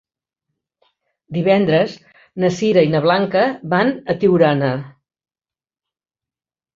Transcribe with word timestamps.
Divendres 1.35 1.91
na 2.43 2.49
Sira 2.59 2.83
i 2.87 2.89
na 2.93 3.01
Blanca 3.07 3.43
van 3.73 3.91
a 4.15 4.15
Tiurana. 4.23 4.71